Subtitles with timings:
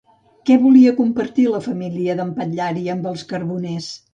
[0.49, 3.93] Què volia compartir la família d'en Patllari amb els carboners?